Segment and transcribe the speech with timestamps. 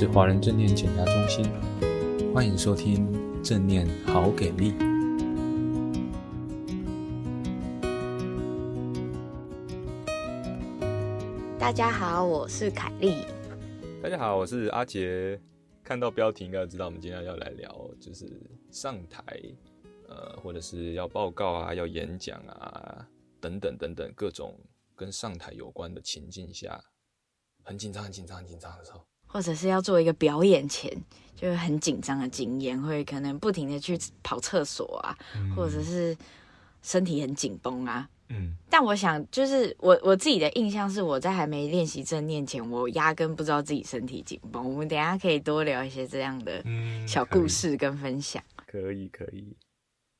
[0.00, 1.44] 是华人正念减压中心，
[2.32, 3.06] 欢迎收听
[3.44, 4.72] 正念好给力。
[11.58, 13.26] 大家好，我是凯莉。
[14.02, 15.38] 大家好，我是阿杰。
[15.84, 18.26] 看到标题应该知道，我们今天要来聊就是
[18.70, 19.22] 上台，
[20.08, 23.06] 呃，或者是要报告啊，要演讲啊，
[23.38, 24.58] 等等等等各种
[24.96, 26.82] 跟上台有关的情境下，
[27.64, 29.04] 很紧张、很紧张、很紧张的时候。
[29.32, 30.90] 或者是要做一个表演前，
[31.36, 36.16] 就是很紧张的经验，会可能不停的去跑厕所啊，嗯、或者是
[36.82, 38.08] 身体很紧绷啊。
[38.28, 38.56] 嗯。
[38.68, 44.68] 但我想，就是我我自己的印象是，我在还没练习正念前，我压根不知道自己身体紧绷。
[44.68, 46.64] 我们等一下可以多聊一些这样的
[47.06, 48.42] 小故事跟分享。
[48.56, 49.56] 嗯、可以可以。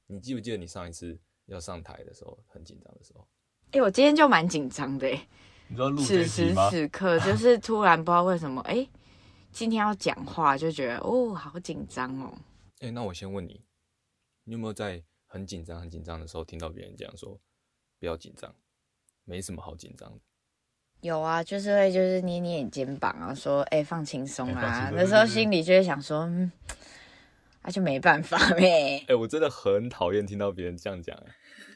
[0.06, 3.26] 你记不记得你上一次要上台的时候很紧张的时候？
[3.72, 5.08] 哎、欸，我今天就蛮紧张的。
[5.68, 8.88] 你知道录此时此刻，就是突然不知道为什么，哎、欸。
[9.52, 12.32] 今天要讲话就觉得哦，好紧张哦。
[12.78, 13.60] 哎、欸，那我先问你，
[14.44, 17.38] 你有没有在很紧张、很紧张的时候听到别人讲说？
[17.98, 18.54] 不要紧张，
[19.24, 20.20] 没什么好紧张的。
[21.02, 24.88] 有啊，就是会就是捏捏你肩膀啊，说哎、欸、放轻松啊。
[24.94, 26.50] 那时候心里就会想说，嗯，
[27.62, 28.98] 那、啊、就没办法呗。
[29.00, 31.14] 哎、欸，我真的很讨厌听到别人这样讲，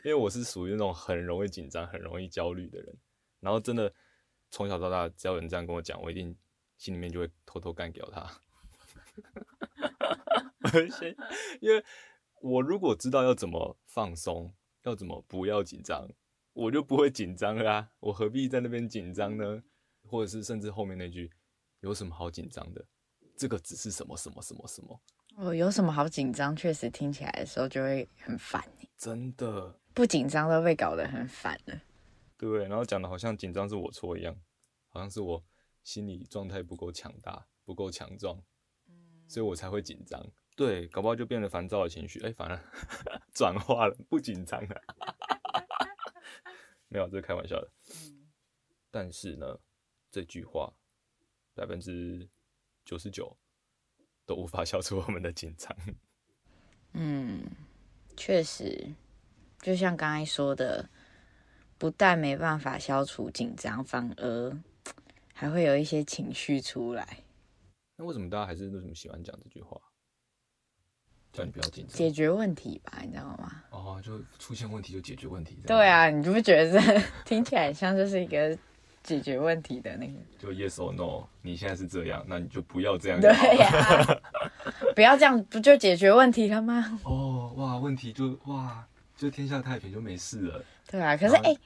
[0.05, 2.97] 因为我是属于那种很容易紧张、很容易焦虑的人。
[3.41, 3.93] 然后真的
[4.51, 6.35] 从小到大，只要有人这样跟我讲，我一定。
[6.77, 8.29] 心里面就会偷偷干掉他，
[10.73, 11.17] 而且，
[11.61, 11.83] 因为
[12.43, 16.09] 我如果知道要怎么放松，要怎么不要紧张，
[16.53, 17.91] 我就不会紧张啦。
[18.01, 19.63] 我何必在那边紧张呢？
[20.07, 21.31] 或者是甚至后面那句
[21.81, 22.85] 有什么好紧张的？
[23.37, 25.01] 这个只是什么什么什么什么？
[25.37, 26.55] 哦，有什么好紧张？
[26.55, 28.63] 确实听起来的时候就会很烦。
[28.99, 31.81] 真的，不紧张都被搞得很烦了。
[32.37, 34.37] 对，然后讲的好像紧张是我错一样，
[34.89, 35.43] 好像是我。
[35.85, 38.43] 心理状态不够强大，不够强壮，
[39.29, 40.27] 所以我才会紧张。
[40.57, 42.59] 对，搞不好就变得烦躁的情绪，哎、欸，反而
[43.35, 44.83] 转化了，不紧张了。
[46.89, 47.71] 没有，这是开玩笑的。
[48.91, 49.59] 但是呢，
[50.11, 50.73] 这句话
[51.55, 52.29] 百分之
[52.85, 53.37] 九十九
[54.25, 55.77] 都无法消除我们的紧张。
[56.93, 57.45] 嗯，
[58.17, 58.95] 确实，
[59.61, 60.89] 就像刚才说的，
[61.77, 64.63] 不但没办法消除紧张，反而。
[65.35, 67.07] 还会有一些情绪出来。
[67.97, 69.79] 那为什么大家还是为什么喜欢讲这句话？
[71.33, 73.63] 叫你不要紧张，解决问题吧，你知道吗？
[73.71, 75.59] 哦，就出现问题就解决问题。
[75.67, 78.57] 对啊，你就不觉得这 听起来像就是一个
[79.03, 80.15] 解决问题的那个？
[80.39, 83.21] 就 yes or no，你现在是这样，那你就不要这样。
[83.21, 84.21] 对呀、啊，
[84.95, 86.99] 不要这样，不就解决问题了吗？
[87.03, 90.65] 哦，哇，问题就哇，就天下太平就没事了。
[90.87, 91.57] 对啊，可是哎，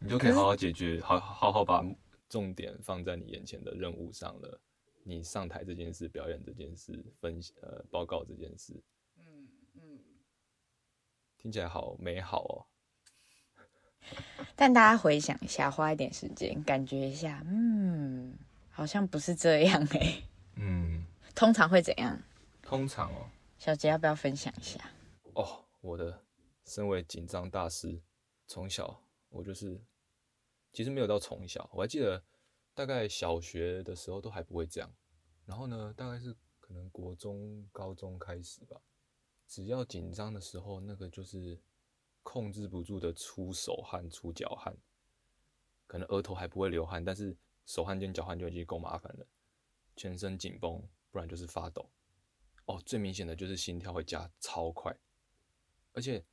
[0.00, 1.84] 你就可以好好解决，好好好把。
[2.32, 4.58] 重点放在你眼前的任务上了，
[5.02, 8.72] 你上台这件事、表演这件事、分呃报告这件事，
[9.18, 9.98] 嗯嗯，
[11.36, 12.64] 听起来好美好哦。
[14.56, 18.34] 但大家回想一下，花一点时间感觉一下，嗯，
[18.70, 20.24] 好像不是这样哎、欸。
[20.54, 21.04] 嗯，
[21.34, 22.18] 通常会怎样？
[22.62, 23.28] 通常哦，
[23.58, 24.80] 小杰要不要分享一下？
[25.34, 26.18] 哦，我的
[26.64, 28.00] 身为紧张大师，
[28.46, 28.98] 从小
[29.28, 29.78] 我就是。
[30.72, 32.24] 其实没有到从小，我还记得
[32.72, 34.90] 大概小学的时候都还不会这样。
[35.44, 38.80] 然后呢，大概是可能国中、高中开始吧，
[39.46, 41.60] 只要紧张的时候，那个就是
[42.22, 44.74] 控制不住的出手汗、出脚汗。
[45.86, 49.26] 可能额头还不会流汗，但是手汗跟脚汗就已经够麻烦了。
[49.94, 51.90] 全身紧绷，不然就是发抖。
[52.64, 54.96] 哦，最明显的就是心跳会加超快，
[55.92, 56.24] 而且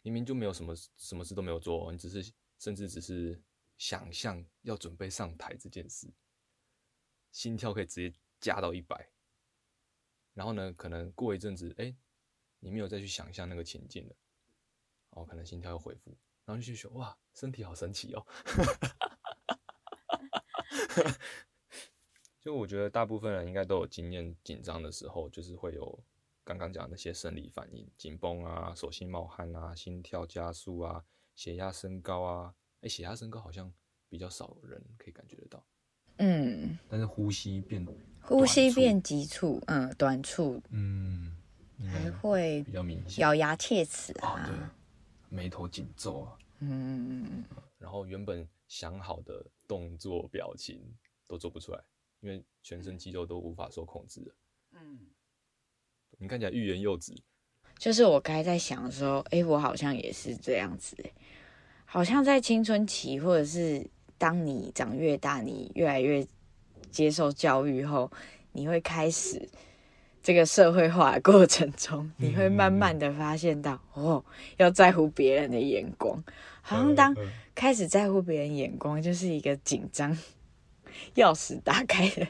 [0.00, 3.38] 明明就没有什么什么事都没有做，你只是甚至只是。
[3.82, 6.08] 想象要准备上台这件事，
[7.32, 9.10] 心跳可以直接加到一百，
[10.34, 11.92] 然后呢，可能过一阵子，哎，
[12.60, 14.14] 你没有再去想象那个情境了，
[15.10, 18.24] 哦，可能心跳又恢复，然后就去说，哇，身体好神奇哦。
[22.38, 26.04] 就我觉得大部分人应该都有经验，紧张的时候就是会有
[26.44, 31.04] 刚刚讲的那些生理反应，紧绷啊，手心冒汗啊，心跳加速啊，
[31.34, 32.54] 血压升高啊。
[32.82, 33.72] 哎，血压升高好像
[34.08, 35.64] 比较少人可以感觉得到，
[36.18, 37.84] 嗯，但是呼吸变
[38.20, 41.36] 呼吸变急促，嗯，短促，嗯，
[41.86, 47.44] 还会比较明显，咬牙切齿啊，啊，对，眉头紧皱啊，嗯，
[47.78, 50.80] 然后原本想好的动作表情
[51.26, 51.82] 都做不出来，
[52.20, 54.34] 因为全身肌肉都无法受控制了，
[54.72, 54.98] 嗯，
[56.18, 57.14] 你看起来欲言又止，
[57.78, 60.96] 就是我刚才在想的时候，哎，我好像也是这样子，
[61.92, 63.86] 好像在青春期，或者是
[64.16, 66.26] 当你长越大，你越来越
[66.90, 68.10] 接受教育后，
[68.52, 69.46] 你会开始
[70.22, 74.24] 这个社会化的过程中，你会慢慢的发现到，嗯、哦，
[74.56, 76.18] 要在乎别人的眼光，
[76.62, 77.14] 好像当
[77.54, 80.16] 开始在乎别人眼光，就是一个紧张
[81.16, 82.26] 钥匙打开的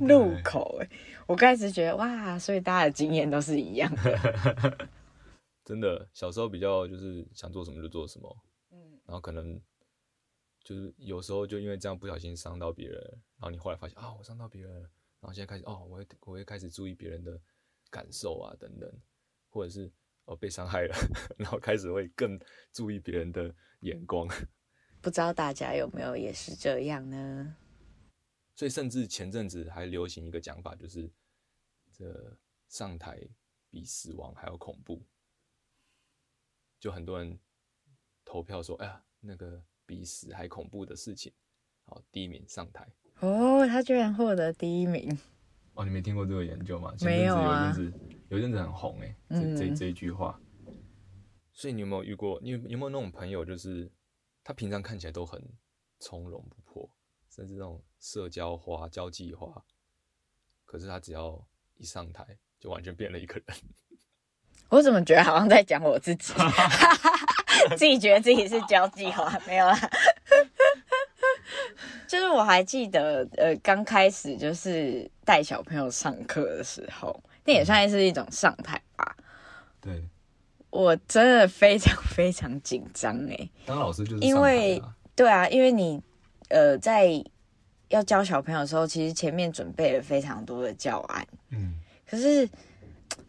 [0.00, 0.78] 路口。
[0.80, 0.88] 哎，
[1.26, 4.88] 我开始觉得哇，所以大家的经验都是一样的。
[5.66, 8.45] 真的，小时候比较就是想做什么就做什么，嗯，
[9.06, 9.60] 然后可能
[10.62, 13.00] 就是有时候就因为这样不小心伤到别人，
[13.38, 14.80] 然后你后来发现啊，我伤到别人了，
[15.20, 17.40] 然后现在开始哦，我会我会开始注意别人的
[17.90, 18.92] 感受啊等等，
[19.48, 19.90] 或者是
[20.24, 20.94] 哦被伤害了，
[21.38, 22.38] 然后开始会更
[22.72, 24.28] 注意别人的眼光。
[25.00, 27.56] 不知道大家有没有也是这样呢？
[28.56, 31.08] 所以甚至前阵子还流行一个讲法，就是
[31.92, 32.36] 这
[32.68, 33.20] 上台
[33.70, 35.06] 比死亡还要恐怖。
[36.80, 37.38] 就很多人
[38.26, 41.32] 投票说：“哎呀，那个比死还恐怖的事情，
[41.84, 42.86] 好，第一名上台。”
[43.20, 45.16] 哦，他居然获得第一名！
[45.72, 46.92] 哦，你没听过这个研究吗？
[47.00, 47.68] 没有啊。
[47.68, 50.38] 有阵子，有阵子很红哎，这、嗯、这这一句话。
[51.52, 52.38] 所以你有没有遇过？
[52.42, 53.90] 你有有没有那种朋友，就是
[54.44, 55.42] 他平常看起来都很
[56.00, 56.90] 从容不迫，
[57.30, 59.64] 甚至那种社交花、交际花，
[60.64, 61.42] 可是他只要
[61.76, 63.56] 一上台，就完全变了一个人。
[64.68, 66.32] 我怎么觉得好像在讲我自己？
[67.76, 69.78] 自己觉得自己是交际花，没有啦。
[72.06, 79.16] 就是我还记得，呃，刚开始就是带小朋友上课的时候，那也算是一种上台吧。
[79.80, 80.04] 对，
[80.70, 83.48] 我真的非常非常紧张哎。
[83.64, 84.80] 当老师就是因为
[85.16, 86.00] 对啊，因为你
[86.48, 87.10] 呃在
[87.88, 91.26] 要教小朋友的时候，其实前面准备了非常多的教案。
[91.50, 91.74] 嗯，
[92.08, 92.48] 可是。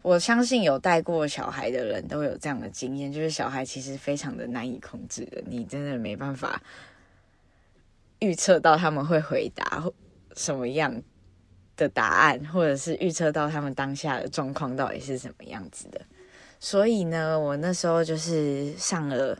[0.02, 6.62] 我相信有带过小孩的人都有这样的经验，就是小孩其实非常的难以控制的，你真的没办法
[8.20, 9.84] 预测到他们会回答
[10.34, 11.02] 什么样
[11.76, 16.00] 的答案，或者是预测到他们当下的状况到底是什么样子的。
[16.60, 19.36] 所以呢，我那时候就是上了，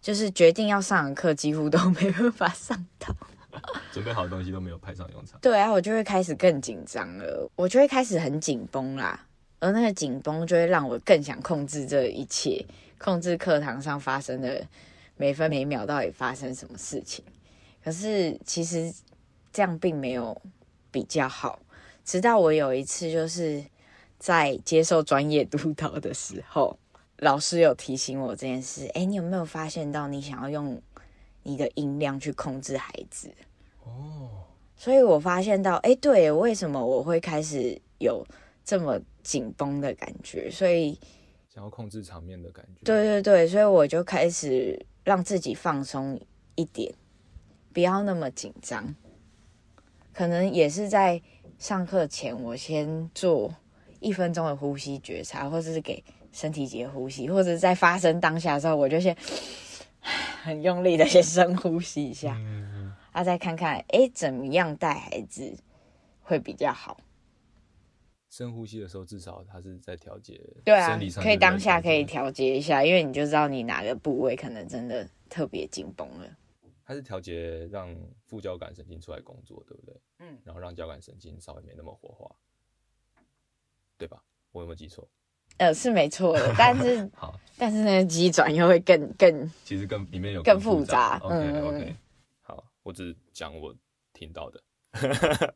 [0.00, 3.14] 就是决定要上的课，几乎都 没办法上到，
[3.92, 5.38] 准备好的东西都没有派上用场。
[5.40, 9.26] 对啊，我就会开始更紧张了，我就会开始很紧绷啦。
[9.66, 12.64] 而那个紧绷就会让我更想控制这一切，
[12.98, 14.64] 控制课堂上发生的
[15.16, 17.24] 每分每秒到底发生什么事情。
[17.82, 18.94] 可是其实
[19.52, 20.40] 这样并没有
[20.92, 21.58] 比较好。
[22.04, 23.64] 直到我有一次就是
[24.20, 26.78] 在接受专业督导的时候，
[27.18, 28.86] 老师有提醒我这件事。
[28.94, 30.80] 哎，你有没有发现到你想要用
[31.42, 33.32] 你的音量去控制孩子？
[33.82, 34.44] 哦，
[34.76, 38.24] 所以我发现到，哎，对，为什么我会开始有
[38.64, 40.96] 这么紧绷的感觉，所以
[41.52, 42.84] 想要控制场面的感觉。
[42.84, 46.18] 对对对，所以我就开始让自己放松
[46.54, 46.94] 一点，
[47.74, 48.94] 不要那么紧张。
[50.12, 51.20] 可能也是在
[51.58, 53.52] 上课前，我先做
[53.98, 59.16] 一分钟的呼吸觉察，或者是给身体节呼吸，或者在发生当下的时候，我就先
[60.44, 65.52] 很用力的先深呼吸一下，嗯，啊，再看看哎，怎么样带孩子
[66.22, 66.96] 会比较好。
[68.36, 70.38] 深呼吸的时候，至少它是在调节。
[70.62, 76.28] 对啊，可以当下可以调节一下，因为你就知道你哪个部位可能真的特别紧绷了。
[76.84, 77.96] 它是调节让
[78.26, 79.96] 副交感神经出来工作，对不对？
[80.18, 80.38] 嗯。
[80.44, 82.30] 然后让交感神经稍微没那么活化，
[83.96, 84.22] 对吧？
[84.52, 85.08] 我有没有记错？
[85.56, 91.18] 呃，是没错的，但是 好，但是那个机转又会更更，其实更里面有更复杂。
[91.20, 91.96] OK OK，嗯，
[92.42, 93.74] 好，我只讲我
[94.12, 94.62] 听到的。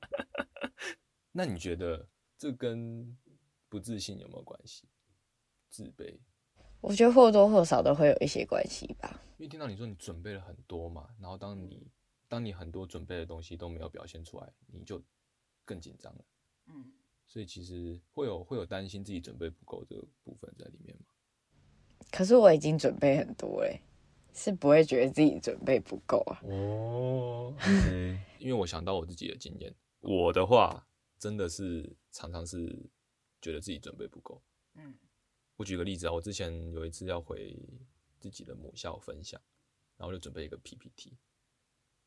[1.32, 2.08] 那你觉得？
[2.40, 3.14] 这跟
[3.68, 4.88] 不自信有没有关系？
[5.68, 6.18] 自卑，
[6.80, 9.20] 我觉得或多或少都会有一些关系吧。
[9.36, 11.86] 因为听到你说你准备了很多嘛，然后当你
[12.28, 15.02] 当你很多准备的东西都没有表现出来，你就
[15.66, 16.24] 更紧张了。
[16.68, 16.90] 嗯，
[17.26, 21.12] 所以其实会有会有担心自己准备不够这个部分在里面吗？
[22.10, 23.82] 可是我已经准备很多嘞，
[24.32, 26.40] 是不会觉得自己准备不够啊。
[26.44, 28.18] 哦，okay.
[28.38, 30.86] 因为我想到我自己的经验，我的话。
[31.20, 32.90] 真的是常常是
[33.40, 34.42] 觉得自己准备不够。
[34.74, 34.98] 嗯，
[35.56, 37.56] 我举个例子啊，我之前有一次要回
[38.18, 39.40] 自己的母校分享，
[39.96, 41.16] 然后就准备一个 PPT，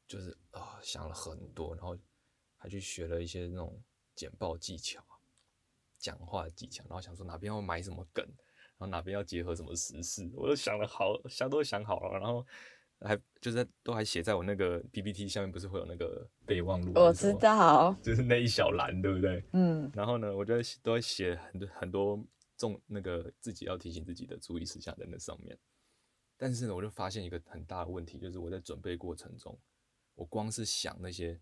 [0.07, 1.97] 就是啊、呃、想了很多，然后
[2.57, 3.81] 还去学了一些那种
[4.15, 5.03] 简报技巧、
[5.97, 12.45] 讲话技巧，然后想说哪边要埋什么梗，然后哪边要结合什么时事，我都想了好想都想好了，然后。
[13.03, 16.93] 还就是都还写在我那个 PPT 下面，不是会有那个备忘录？
[16.95, 19.43] 我知道，就是那一小栏，对不对？
[19.51, 19.91] 嗯。
[19.93, 22.25] 然后呢，我就都会写很多很多
[22.57, 25.57] 重那个自己要提醒自己的注意事项在那上面。
[26.37, 29.57] 但是呢，我就发现一个很大的问题，就是我在准备过程中，
[30.15, 31.39] 我光是想那些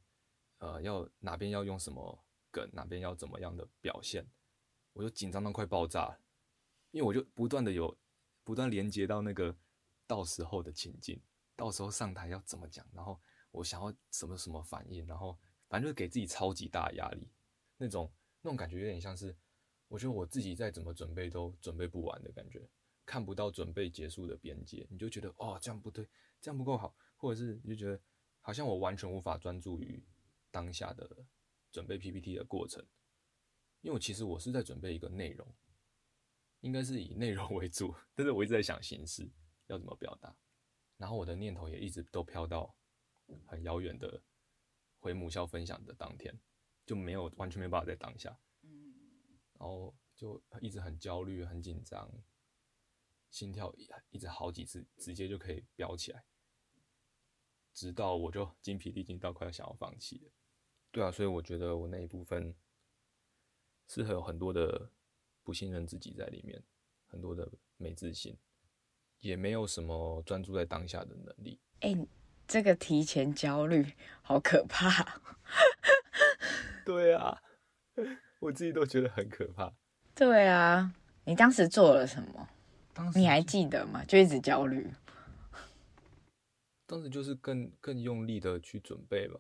[0.60, 4.26] 呃要哪边要用什么梗，哪边要怎么样的表现，
[4.94, 6.18] 我就紧张到快爆炸，
[6.92, 7.98] 因为我就不断的有
[8.44, 9.56] 不断连接到那个
[10.06, 11.20] 到时候的情境，
[11.62, 15.38] 到时候上台要怎么讲，然后我想要什么什么反应，然后
[15.68, 17.30] 反正就是给自己超级大压力，
[17.78, 19.38] 那种那种感觉有点像是，
[19.88, 22.68] 我觉得我自己再怎么准备都准备不完的感觉，
[23.06, 26.10] 看不到准备结束的边界，你就觉得哦这样不对，
[26.42, 28.02] 这样不够好，或者是你就觉得
[28.40, 30.04] 好像我完全无法专注于
[30.50, 31.08] 当下的
[31.72, 32.84] 准备 PPT 的过程，
[33.82, 35.48] 因为其实我是在准备一个内容，
[36.62, 39.30] 应该是以内容为主，但是我一直在想形式
[39.68, 40.36] 要怎么表达，
[41.02, 42.76] 然后我的念头也一直都飘到
[43.48, 44.22] 很遥远的
[45.00, 46.40] 回母校分享的当天，
[46.86, 52.08] 就没有完全没办法在当下，然后就一直很焦虑、很紧张，
[53.32, 53.74] 心跳
[54.12, 56.24] 一直好几次直接就可以飙起来，
[57.74, 60.32] 直到我就精疲力尽到快要想要放弃了。
[60.92, 62.54] 对啊，所以我觉得我那一部分
[63.88, 64.92] 是有很多的
[65.42, 66.64] 不信任自己在里面，
[67.08, 68.38] 很多的没自信，
[69.22, 71.60] 也没有什么专注在当下的能力。
[71.80, 72.08] 哎、欸，
[72.46, 75.22] 这个提前焦虑好可怕。
[76.86, 77.42] 对啊，
[78.42, 79.72] 我自己都觉得很可怕。
[80.14, 82.50] 对啊，你当时做了什么？
[82.94, 84.04] 当时你还记得吗？
[84.04, 84.92] 就一直焦虑。
[86.86, 89.40] 当时就是更更用力的去准备吧。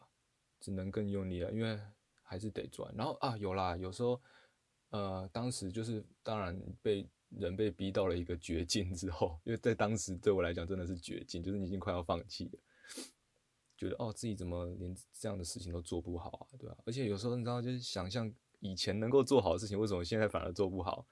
[0.63, 1.79] 只能更用力了，因为
[2.21, 2.93] 还是得转。
[2.95, 4.21] 然后啊，有啦，有时候，
[4.91, 12.59] 呃，当时就是当然被人被逼到了一个绝境之后，因为在当时对我来讲真的是绝境，就是你已经快要放弃了，
[13.77, 16.77] 觉得哦自己怎么连这样的事情都做不好啊，对吧？
[16.85, 21.05] 而且有时候你知道，就是想象以前能够做好的事情，为什么现在反而做不好？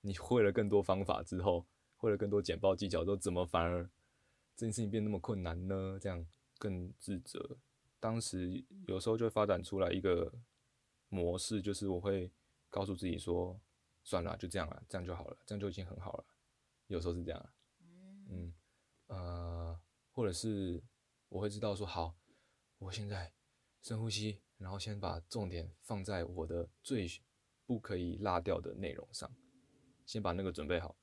[0.00, 3.84] 你会了更多方法之后，会了更多简报技巧之后，怎么反而
[4.56, 5.98] 这件事情变那么困难呢？
[6.00, 6.24] 这样
[6.58, 7.56] 更自责。
[8.00, 10.32] 当时有时候就会发展出来一个
[11.08, 12.30] 模式，就是我会
[12.70, 13.58] 告诉自己说
[14.08, 16.24] ：“算了，就这样了，这样就好了，这样就已经很好了。”
[16.88, 17.50] 有时候是这样，
[18.30, 18.54] 嗯，
[19.08, 19.78] 呃，
[20.12, 20.82] 或者是
[21.28, 22.14] 我会知道说：“好，
[22.78, 23.30] 我现在
[23.82, 27.06] 深呼吸，然后先把重点放在我的最
[27.66, 29.30] 不可以落掉的内容上，
[30.06, 30.96] 先把那个准备好。”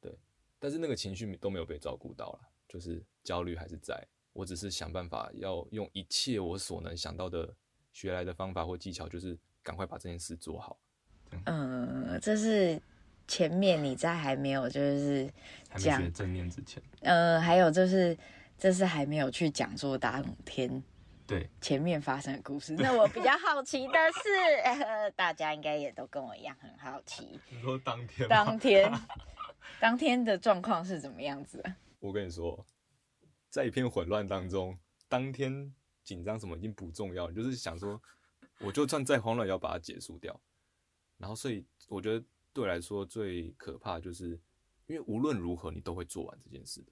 [0.00, 0.16] 对，
[0.60, 4.06] 但是那个情绪都没有被照顾到了，就是焦虑还是在。
[4.32, 7.56] 我只是想办法要用一切我所能想到的
[7.92, 10.78] 学来的方法或技巧，就是赶快把这件事做好。
[11.46, 12.80] 嗯，这是
[13.26, 15.30] 前面你在还没有就是
[15.76, 18.16] 讲正念之前，呃，还有就是
[18.58, 20.82] 这是还没有去讲座当天，
[21.26, 22.74] 对前面发生的故事。
[22.74, 24.28] 那我比较好奇的是，
[24.64, 27.40] 呃， 大家应该也都跟我一样很好奇。
[27.50, 28.28] 你说当天？
[28.28, 28.92] 当天，
[29.80, 31.62] 当天的状况是怎么样子？
[32.00, 32.64] 我跟你说。
[33.50, 34.78] 在一片混乱当中，
[35.10, 38.00] 当天紧张什么已经不重要，就是想说，
[38.60, 40.40] 我就算再慌乱，也要把它结束掉。
[41.22, 44.30] 然后，所以我觉得对我来说最可怕的就是，
[44.88, 46.90] 因为无论如何你都会做完这件事的，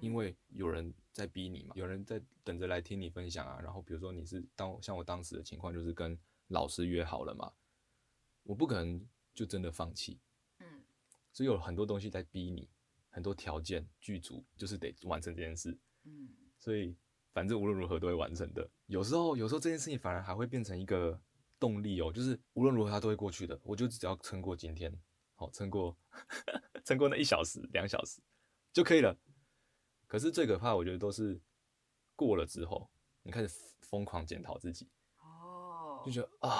[0.00, 3.58] 因为有人在逼你嘛，有人在等着来听你分享啊。
[3.58, 6.16] 然后，比如说你是当像我当时的情况，就是跟
[6.48, 7.50] 老师约好了嘛，
[8.42, 10.18] 我不可能就真的放弃。
[10.58, 10.66] 嗯，
[11.32, 12.68] 所以有很多东西在逼你，
[13.08, 15.74] 很多条件剧组，就是得完成这件事。
[16.04, 16.94] 嗯，所以
[17.32, 18.68] 反正无论如何都会完成的。
[18.88, 21.18] 有时候，有时候这件事情反而还会变成一个
[21.60, 23.56] 动力哦，就是无论如何它都会过去的。
[23.62, 24.92] 我就只要撑过今天，
[25.36, 25.96] 好，撑过
[26.84, 28.20] 撑过那一小时、两小时
[28.72, 29.16] 就可以了。
[30.08, 31.40] 可是最可怕，我觉得都是
[32.16, 32.90] 过了之后，
[33.22, 34.88] 你开始疯狂检讨自己
[35.18, 36.50] 哦，就觉得啊，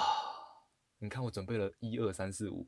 [0.99, 2.67] 你看我准备了一二三四五，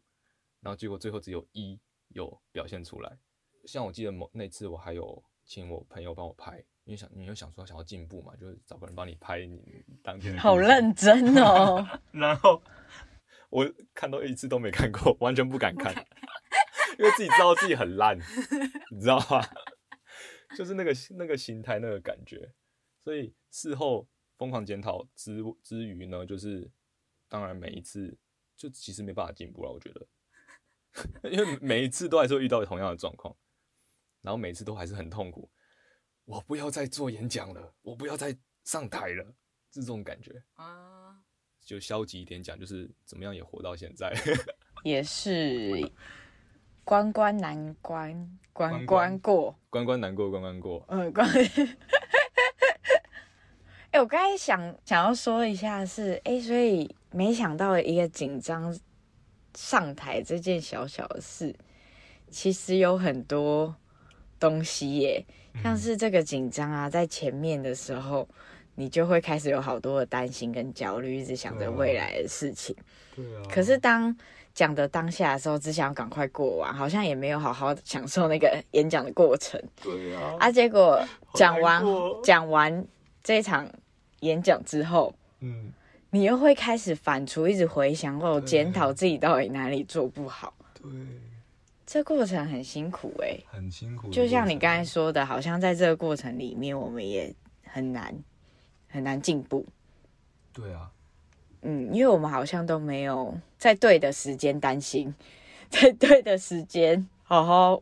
[0.60, 3.18] 然后结果最后只有一有表现出来。
[3.66, 5.24] 像我记得某那次我还有。
[5.46, 10.38] 请我朋友帮我拍，因为想你又想说想要进步嘛，就是找个人帮你拍你当天。
[10.38, 11.86] 好认真哦。
[12.12, 12.62] 然后
[13.50, 15.94] 我看到一次都没看过，完全不敢看，
[16.98, 18.18] 因为自己知道自己很烂，
[18.92, 19.42] 你知道吗？
[20.58, 22.54] 就是那个那个心态那个感觉，
[23.00, 24.08] 所以事后
[24.38, 26.72] 疯狂检讨之之余呢，就是
[27.28, 28.18] 当然每一次
[28.56, 30.08] 就其实没办法进步了，我觉得，
[31.30, 33.36] 因为每一次都还是会遇到同样的状况。
[34.24, 35.52] 然后每次都还是很痛苦，
[36.24, 39.24] 我不要再做演讲了，我不要再上台了，
[39.74, 41.20] 是这种感觉啊。
[41.66, 44.14] 就消极一点讲，就是怎么样也活到现在。
[44.84, 45.72] 也是
[46.86, 50.86] 关关难关，关关过，关关难过关关过。
[50.88, 51.28] 嗯，关。
[51.28, 51.36] 哎、
[53.92, 58.74] 欸，我刚才想想要说一下是，哎、欸，所以没想到一个紧张
[59.54, 61.54] 上台这件小小的事，
[62.30, 63.76] 其实有很多。
[64.44, 65.26] 东西耶，
[65.64, 68.28] 像是这个紧张啊，在前面的时候，
[68.76, 72.76] 你就会开始有好多的担心跟焦虑，一直想着未来的事情。
[73.16, 73.42] 对啊。
[73.50, 74.14] 可是当
[74.54, 79.58] 讲的当下的时候，只想赶快过完，好像也没有好好享受那个演讲的过程。
[79.82, 80.36] 对啊。
[80.42, 81.02] 啊，结果
[81.36, 81.82] 讲完
[82.22, 82.86] 讲完
[83.24, 83.66] 这场
[84.20, 85.72] 演讲之后，嗯，
[86.10, 90.54] 你又会开始反刍，一直回想或检讨自己到底哪里做不好。
[90.74, 90.92] 对。
[91.94, 94.10] 这过程很辛苦哎、欸，很辛苦。
[94.10, 97.32] 就像你刚才说的，好像在这个过程里面，我们也
[97.66, 98.12] 很难。
[98.88, 99.64] 很难进步，
[100.52, 100.92] 对啊，
[101.62, 105.14] 嗯，因为我们好像都没有在对的时间担心，
[105.70, 107.82] 在对的时间好好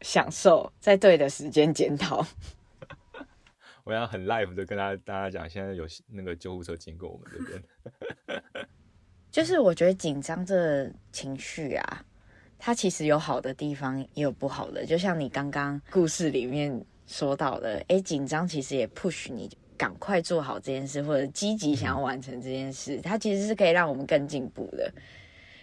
[0.00, 2.26] 享受，在对的时间检讨。
[3.84, 8.42] 我要很 live 的跟大家大家讲，现在有那个救护车经过我们这边。
[9.30, 12.04] 就是我觉得紧张这情绪啊，
[12.60, 14.86] 它其实有好的地方，也有不好的。
[14.86, 19.50] 就像你刚刚故事里面说到的，哎，紧张其实也 push 你。
[19.80, 24.92] 赶快做好这件事，或者积极想要完成这件事，嗯，它其实是可以让我们更进步的。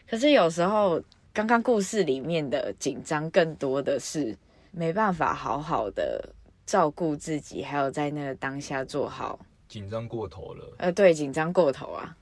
[0.10, 1.00] 可是有时候，
[1.32, 4.36] 刚刚故事里面的紧张，更多的是
[4.72, 6.34] 没办法好好的
[6.66, 9.40] 照顾自己，还有在那个当下做好。
[9.68, 10.74] 紧张过头了。
[10.80, 12.18] 呃，对，紧张过头啊。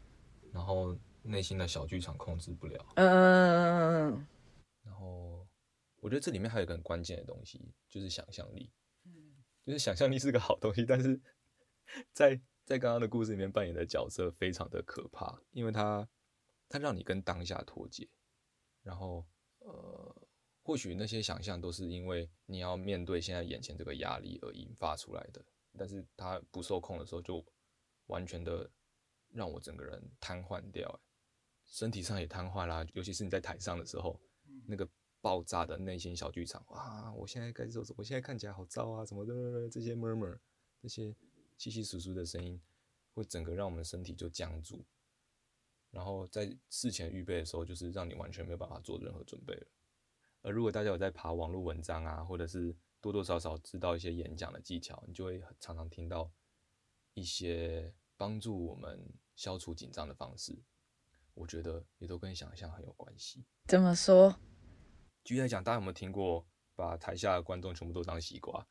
[0.51, 2.77] 然后内心的小剧场控制不了。
[2.96, 4.01] 嗯嗯嗯嗯。
[4.01, 4.22] 然后
[6.05, 8.71] 我觉得这里面还有一个很关键的东西，就是想象力。
[9.05, 9.43] 嗯。
[9.65, 11.19] 就是想象力是个好东西，但是。
[12.13, 16.09] 在在刚刚的故事里面扮演的角色非常的可怕，因为他
[16.67, 18.09] 他让你跟当下脱节，
[18.81, 19.24] 然后
[19.59, 20.27] 呃，
[20.63, 25.45] 或许那些想象都是因为你要面对现在眼前这个压力而引发出来的，
[25.77, 27.45] 但是他不受控的时候，就
[28.07, 28.67] 完全的
[29.29, 31.00] 让我整个人瘫痪掉，
[31.65, 34.19] 身体上也瘫痪啦，尤其是你在台上的时候，
[34.65, 34.89] 那个
[35.25, 37.96] 爆炸的内心小剧场，哇，我现在该做什么？
[37.98, 40.38] 我现在看起来好糟啊，什么的这些 murmur
[40.79, 41.15] 这些。
[41.58, 42.62] 稀稀疏疏的声音，
[43.13, 44.84] 会整个让我们身体就僵住，
[45.89, 49.68] 然后在事前预备的时候，就是让你完全没有办法做任何准备了。
[50.42, 56.29] 而如果大家有在爬网络文章啊，或者是多多少少知道一些演讲的技巧，你就会常常听到
[57.14, 59.01] 一些帮助我们
[59.33, 60.61] 消除紧张的方式。
[61.35, 63.46] 我觉得也都跟想象很有关系。
[63.66, 64.38] 怎么说？
[65.25, 68.66] 举例来讲，大家有没有听过把台下的观众全部都当西瓜？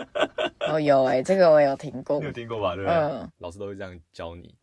[0.68, 2.74] 哦，有哎、欸，这个我有听过，你有听过吧？
[2.74, 2.96] 对不对？
[2.96, 4.56] 嗯，老师都会这样教你，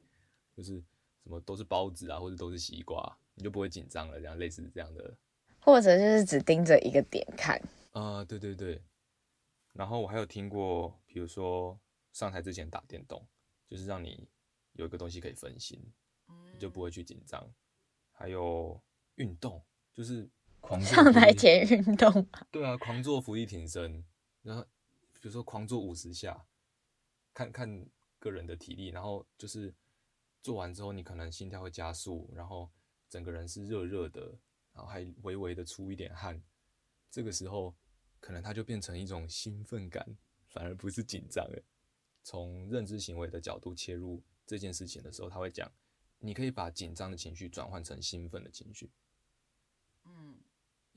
[0.57, 0.83] 就是
[1.23, 4.19] 什么都是包子啊，或者都是西瓜，你就不会紧张了。
[4.19, 5.15] 这样类似这样的，
[5.59, 7.55] 或者就是只盯着一个点看。
[7.91, 8.83] 啊、呃，对对对。
[9.73, 11.79] 然后我还有听过，比如说
[12.11, 13.23] 上台之前打电动，
[13.67, 14.27] 就是让你
[14.73, 15.79] 有一个东西可以分心，
[16.53, 17.47] 你就不会去紧张。
[18.11, 18.81] 还有
[19.15, 19.63] 运动，
[19.93, 20.27] 就是
[20.59, 22.27] 狂上台前运动。
[22.51, 24.03] 对啊，狂做伏地挺身，
[24.41, 24.65] 然后。
[25.21, 26.45] 比如说狂做五十下，
[27.33, 27.85] 看看
[28.19, 29.75] 个人的体力，然后就是
[30.41, 32.71] 做完之后，你可能心跳会加速，然后
[33.09, 34.21] 整个人是热热的，
[34.71, 36.41] 然后还微微的出一点汗。
[37.11, 37.75] 这个时候，
[38.21, 40.15] 可能它就变成一种兴奋感，
[40.47, 41.61] 反而不是紧张了。
[42.23, 45.69] 从认知行为的角度切入这件事情的时候，他会讲，
[46.19, 48.89] 你可以把紧张的情绪转换成兴奋的情绪。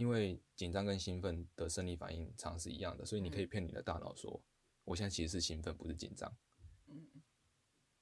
[0.03, 0.05] 嗯。
[0.05, 4.43] 因为紧张跟兴奋的生理反应常常是一样的，所以你可以骗你的大脑说，
[4.83, 6.37] 我现在其实是兴奋，不是紧张。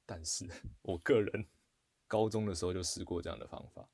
[0.07, 0.49] 但是
[0.81, 1.47] 我个人
[2.09, 3.87] 高中的时候就试过这样的方法，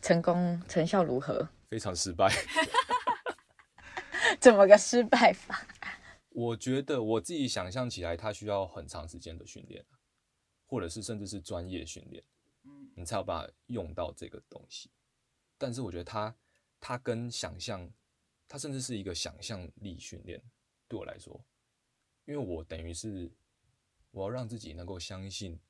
[0.00, 1.48] 成功成效如何？
[1.70, 2.28] 非常失败。
[4.40, 5.64] 怎么个失败法？
[6.30, 9.86] 我觉得我自己想象起来，它需要很长时间的训练，
[10.66, 12.24] 或者是甚至是专业训练，
[12.96, 14.90] 你才有办法用到这个东西。
[15.56, 16.36] 但是我觉得它。
[16.84, 17.88] 它跟想象，
[18.48, 20.42] 它甚至是一个想象力训练。
[20.88, 21.46] 对我来说，
[22.24, 23.30] 因为我等于是
[24.10, 25.60] 我要让自己能够相信，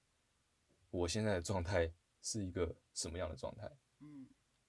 [0.88, 3.70] 我现在的状态是一个什么样的状态。
[3.98, 4.26] 嗯，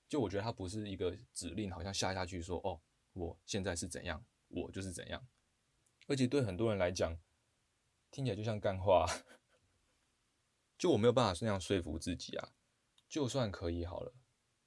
[0.10, 2.82] 就我觉得它不是一个指令，好像下下去说，哦，
[3.13, 5.25] 我现在是怎样，我就是怎样。
[6.08, 7.17] 而且对很多人来讲，
[8.12, 9.08] 听起来就像干话，
[10.77, 12.53] 就我没有办法那样说服自己啊。
[13.08, 14.13] 就算可以好了。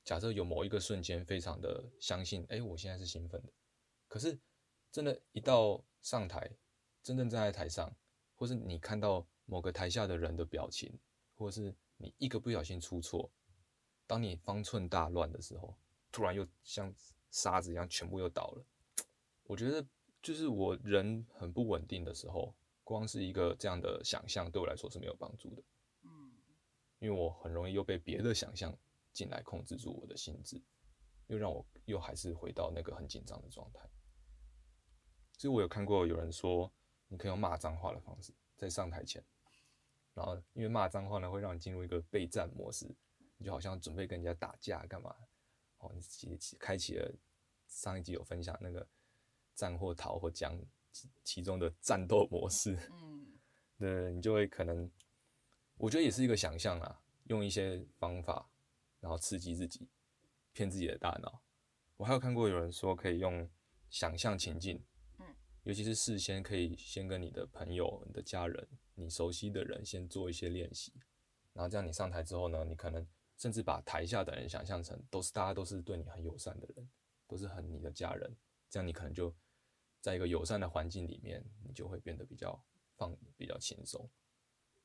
[0.07, 3.53] 假设有某一个瞬间非常的相信，哎，我现在是兴奋的。
[4.07, 4.39] 可是
[4.93, 6.49] 真的，一到上台，
[7.03, 7.93] 真正站在台上，
[8.37, 10.97] 或是你看到某个台下的人的表情，
[11.35, 13.29] 或是你一个不小心出错，
[14.07, 15.77] 当你方寸大乱的时候，
[16.13, 16.95] 突然又像
[17.33, 18.65] 沙子一样全部又倒了。
[19.43, 19.85] 我觉得
[20.23, 25.63] 就是我人很不稳定的时候，光是一个这样的想象对我来说是没有帮助的。
[26.05, 26.31] 嗯，
[27.01, 28.73] 因为我很容易又被别的想象。
[29.17, 30.63] 进来控制住我的心智，
[31.29, 33.89] 又让我又还是回到那个很紧张的状态。
[35.39, 36.71] 所以我有看过有人说，
[37.09, 39.25] 你可以用骂脏话的方式在上台前，
[40.13, 42.95] 然后因为骂脏话呢，会让你进入一个备战模式，
[43.39, 45.17] 你就好像准备跟人家打架干嘛？
[45.79, 47.11] 哦，你启开启了
[47.67, 48.87] 上一集有分享那个
[49.55, 50.59] 战或逃或僵
[51.25, 53.39] 其中的战斗模式，嗯，
[53.79, 54.91] 对，你就会可能，
[55.77, 58.49] 我觉得也是一个想象啊，用一些方法，
[59.07, 59.89] 然后刺激自己，
[60.53, 61.41] 骗自己的大脑。
[61.97, 63.49] 我还有看过有人说可以用
[63.89, 64.85] 想象情境，
[65.21, 65.27] 嗯，
[65.63, 70.93] 尤其是事先可以先跟你的朋友、你的家人、你熟悉的人先做一些练习，
[71.53, 76.91] 然后这样你上台之后呢，你可能甚至把台下的人想象成都是大家都是对你很友善的人，
[77.29, 78.37] 都是很你的家人，
[78.69, 79.33] 这样你可能就
[80.01, 82.61] 在一个友善的环境里面，你就会变得比较
[82.97, 84.11] 放比较轻松。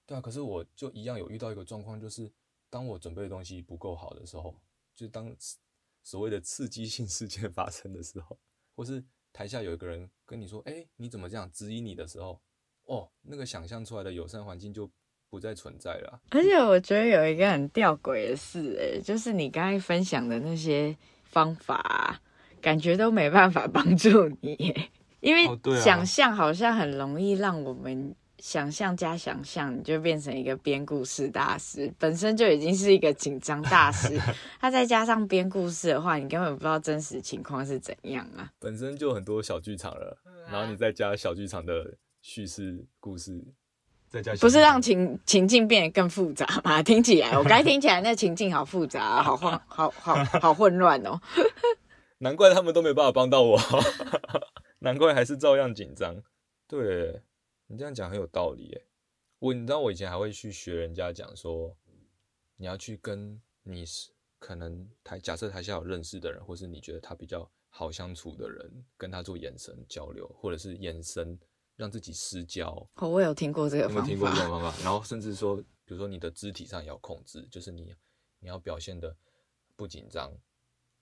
[0.06, 2.32] 对啊，可是我就一样有遇到一个状况，就是
[2.72, 4.56] 当我准备的东西不够好的时候，
[4.96, 5.32] 就当。
[6.04, 8.36] 所谓的刺激性事件 发生的时候，
[8.76, 12.42] 或是台下有一个人跟你说：“哎、欸，你怎么这样？”质疑你的时候，
[12.86, 14.90] 哦，那个想象出来的友善环境就
[15.30, 16.20] 不再存在了。
[16.32, 22.20] 而且我觉得有一个很吊诡的事，哎，就是你刚才分享的那些方法，
[22.60, 25.46] 感觉都没办法帮助你，因为
[25.80, 28.16] 想象好像很容易让我们。
[28.42, 34.20] 想象加想象，你就变成一个编故事大师，本身就已经是一个紧张大师。
[34.60, 38.52] 他再加上编故事的话，你根本不知道真实情况是怎样啊！
[38.58, 40.18] 本身就很多小剧场了，
[40.52, 43.40] 然后你再加小剧场的叙事故事，
[44.10, 46.82] 再加不是让情情境变得更复杂吗？
[46.84, 51.22] 听起来，我刚听起来那情境好复杂啊，好混，好 好好混乱哦。
[52.18, 53.60] 难怪他们都没办法帮到我，
[54.80, 56.16] 难怪还是照样紧张。
[56.68, 57.22] 对。
[57.72, 58.86] 你这样讲很有道理诶，
[59.40, 61.74] 我你知道我以前还会去学人家讲说，
[62.58, 63.86] 你要去跟你
[64.40, 71.40] 可能台假设台下有认识的人，或是你觉得他比较好相处的人，跟他做眼神交流，或者是眼神
[71.78, 72.86] 让自己失焦。
[72.96, 74.02] 哦，我有听过这个方法。
[74.02, 74.84] 有听过这种方法？
[74.84, 77.96] 然后甚至说，比如说你的肢体上也要控制，就是你
[78.40, 79.16] 你要表现的
[79.78, 80.30] 不紧张，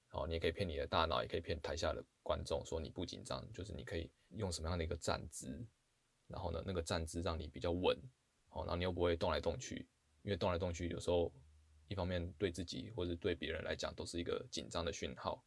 [0.10, 5.65] 好，你也可以骗你的大脑，也可以骗台下的观众说你不紧张，就是你可以用什么样的一个站姿。
[6.30, 7.98] 然后呢，那个站姿让你比较稳，
[8.48, 9.86] 好，然后你又不会动来动去，
[10.22, 11.30] 因为动来动去有时候
[11.88, 15.44] 一方面对自己或者对别人来讲都是一个紧张的讯号，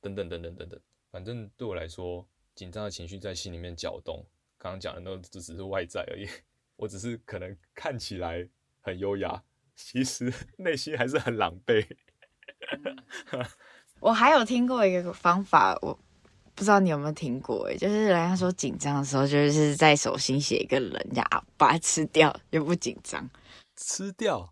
[0.00, 4.24] 等等等等等等，反正对我来说，紧张的情绪在心里面搅动，
[4.56, 6.28] 刚刚讲的那只是外在而已，
[6.76, 8.48] 我只是可能看起来
[8.80, 9.42] 很优雅，
[9.74, 11.84] 其实内心还是很狼狈。
[14.00, 15.98] 我还有听过一个方法，我。
[16.60, 17.66] 不知道你有没有听过？
[17.70, 21.24] 哎，就是人家说紧张的时候，就是在手心写一个人家
[21.56, 23.26] 把它吃掉，就不紧张。
[23.78, 24.46] 吃掉？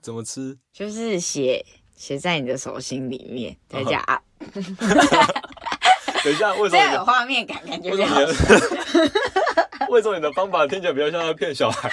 [0.00, 0.56] 怎么吃？
[0.72, 1.62] 就是写
[1.94, 4.18] 写在你的手心里面，再加啊。
[6.24, 6.94] 等一下，为什么？
[6.94, 8.18] 有画面感，感觉比较好。
[9.90, 11.90] 为什么你的方法听起来比较像在骗小孩？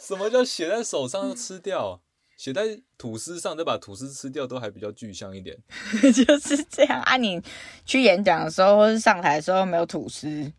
[0.00, 2.00] 什么叫写在手上就吃掉？
[2.38, 5.58] 写在吐司上，再把吐司吃掉，都还比较具象一点。
[6.14, 7.16] 就是这样啊！
[7.16, 7.42] 你
[7.84, 10.50] 去演讲的时候，或是上台的时候没有吐司，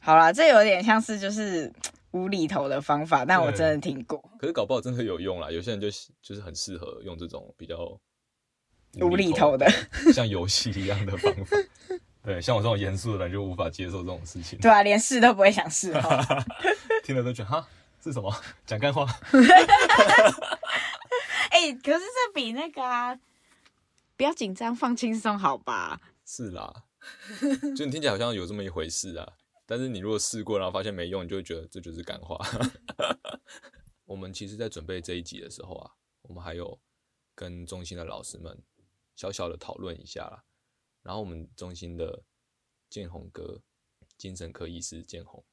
[0.00, 1.70] 好啦，这有点像是就是
[2.12, 4.18] 无厘头的方法，但我真的听过。
[4.38, 5.88] 可是搞不好真的有用啦，有些人就
[6.22, 7.76] 就是很适合用这种比较
[9.02, 9.70] 无厘头的，
[10.14, 11.58] 像游戏一样的方法。
[12.24, 14.58] 对，像我这种严肃的人就无法接受这种事情。
[14.58, 16.44] 对啊，连试都不会想试哈。
[17.04, 17.68] 听了都觉得哈。
[18.02, 18.34] 是什么？
[18.66, 19.06] 讲干话？
[21.50, 23.18] 哎、欸，可是这比那个啊，
[24.16, 26.00] 不要紧张，放轻松，好吧？
[26.24, 26.84] 是啦，
[27.76, 29.32] 就你听起来好像有这么一回事啊。
[29.66, 32.38] 但是你如果试过，然后发现没用，你就会觉得这就是干话。
[34.06, 36.80] 我们其实，在准备这一集的时候啊，我们还有
[37.34, 38.60] 跟中心的老师们
[39.14, 40.44] 小小的讨论一下啦。
[41.02, 42.22] 然后我们中心的
[42.88, 43.60] 建宏哥，
[44.16, 45.44] 精神科医师建宏。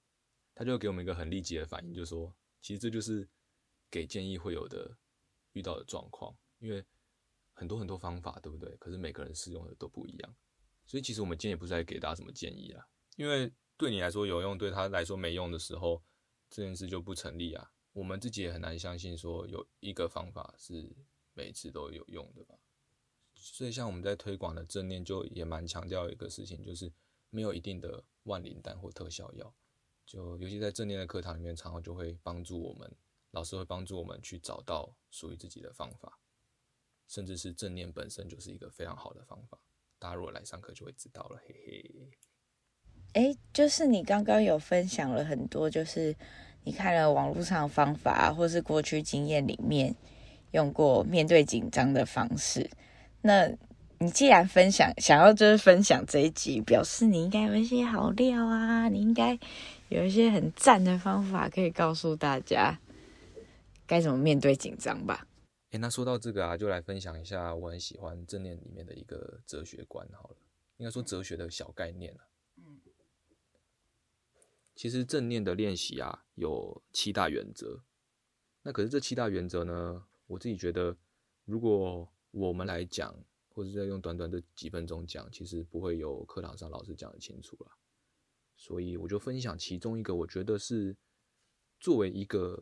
[0.57, 3.29] 他就给我们一个很立即的反应，就是说，其实这就是
[3.91, 4.97] 给建议会有的
[5.53, 6.83] 遇到的状况，因为
[7.53, 8.75] 很多很多方法，对不对？
[8.77, 10.35] 可是每个人适用的都不一样，
[10.87, 16.03] 所以其实我们今天也不是来给大家什么建议啊，因为对你来说有用，对他来说没用的时候，
[16.49, 17.71] 这件事就不成立啊。
[17.93, 20.95] 我们自己也很难相信说有一个方法是
[21.33, 22.57] 每次都有用的吧。
[23.35, 26.91] 所以像我们在推广的正念，就也蛮强调一个事情，就是
[27.29, 29.53] 没有一定的万灵丹或特效药。
[30.07, 32.89] 就尤其在正念的课堂里面，常常就会帮助我们，
[33.31, 36.17] 老师会帮助我们去找到属于自己的方法，
[37.09, 39.59] 甚至是正念本身就是一个非常好的方法。
[39.99, 42.09] 大家如果来上课就会知道了，嘿嘿。
[43.13, 46.15] 诶，就是你刚刚有分享了很多，就是
[46.63, 49.93] 你看了网络上的方法，或是过去经验里面
[50.51, 52.69] 用过面对紧张的方式，
[53.21, 53.51] 那。
[53.99, 59.35] 你既然分享，想要就是分享这一集，表示你应该有一些好料啊，你应该
[59.89, 62.79] 有一些很赞的方法可以告诉大家
[63.85, 65.27] 该怎么面对紧张吧。
[65.71, 70.37] 哎、那说到这个啊，就来分享一下我很喜欢正念里面的一个哲学观好了，
[70.77, 72.23] 应该说哲学的小概念啊。
[72.57, 72.79] 嗯，
[74.75, 77.81] 其实正念的练习啊有七大原则，
[78.63, 80.95] 那可是这七大原则呢，我自己觉得
[81.45, 83.13] 如果我们来讲，
[83.49, 87.76] 或者再用短短的几分钟讲，其实不会有课堂上老师讲的清楚了。
[88.57, 90.93] 所以我就分享其中一个，我觉得是
[91.79, 92.61] 作为一个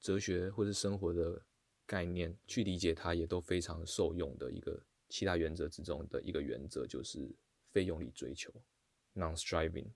[0.00, 1.40] 哲学或是生活的
[1.86, 7.34] 概念去理解它，也都非常受用的一个七大原则之中的一个原则，就是
[7.70, 8.52] 非用力追求
[9.14, 9.86] （non-striving）。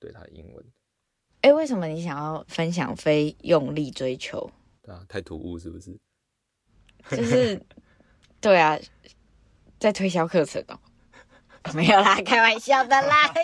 [0.00, 0.64] 对，它的英文。
[1.42, 4.50] 哎，为什么你想要分享非用力追求？
[4.86, 5.96] 啊，太突兀是不是？
[7.10, 7.62] 就是，
[8.40, 8.78] 对啊。
[9.78, 10.78] 在推销课程哦，
[11.74, 13.32] 没有啦，开玩笑的啦。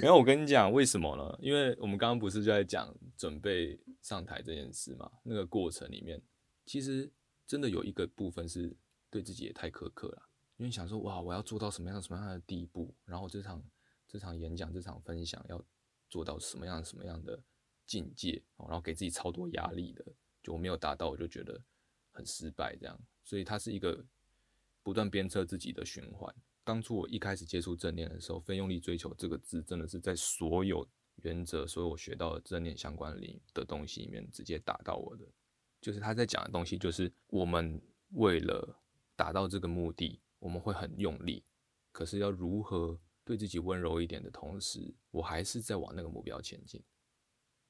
[0.00, 1.38] 没有，我跟你讲，为什么呢？
[1.40, 5.10] 因为我们刚刚不是就在讲准备上台这件事嘛？
[5.22, 6.20] 那个过程里面，
[6.66, 7.10] 其实
[7.46, 8.76] 真的有一个部分是
[9.08, 10.28] 对自己也太苛刻了。
[10.56, 13.62] 因为想说，哇，我要做到什么样什么样的地步，然后这场
[14.06, 15.64] 这场演讲、这场分享要
[16.10, 17.40] 做到什么样什么样的
[17.86, 20.04] 境界，然后给自己超多压力的，
[20.42, 21.60] 就我没有达到，我就觉得
[22.12, 22.98] 很失败，这样。
[23.22, 24.04] 所以它是一个
[24.84, 26.32] 不断鞭策自己的循环。
[26.62, 35.26] 当初我一开始接触正念的时候，“非用力追求”这个字真的是在所有原则、所有我学到的正念相关里的东西里面直接打到我的。
[35.80, 38.80] 就是他在讲的东西，就是我们为了
[39.16, 41.44] 达到这个目的，我们会很用力，
[41.92, 46.82] 可是要如何对自己温柔一点的同时，我还是在往那个目标前进，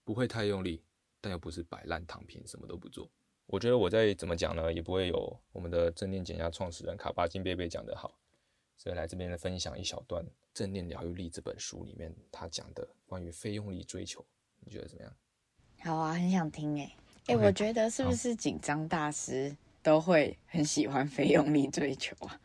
[0.05, 0.85] 不会太用力，
[1.21, 3.11] 但又不是摆烂躺平，什么都不做。
[3.47, 8.17] 我觉得我再怎么讲呢，也不会有我们的正念减压创始人卡巴金贝贝讲得好，
[8.77, 14.25] 所以来这边来分享一小段《正念疗愈力》这本书里面他讲的关于非用力追求，
[14.61, 15.13] 你觉得怎么样？
[15.83, 16.91] 好啊，很想听诶。
[17.27, 17.45] 哎、欸，Okay.
[17.45, 22.41] 我觉得是不是紧张大师都会很喜欢非用力追求啊？